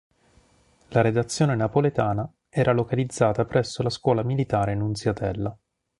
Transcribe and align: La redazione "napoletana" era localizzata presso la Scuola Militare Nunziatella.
La 0.87 1.01
redazione 1.01 1.53
"napoletana" 1.55 2.27
era 2.49 2.71
localizzata 2.71 3.45
presso 3.45 3.83
la 3.83 3.91
Scuola 3.91 4.23
Militare 4.23 4.73
Nunziatella. 4.73 5.55